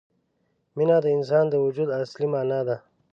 مینه 0.75 0.97
د 1.01 1.05
انسان 1.17 1.45
د 1.49 1.55
وجود 1.65 1.89
اصلي 2.01 2.27
معنا 2.33 2.59
ده. 2.67 2.77